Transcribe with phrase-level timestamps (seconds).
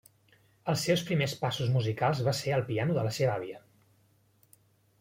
[0.71, 3.61] Els seus primers passos musicals va ser al piano de la seva àvia.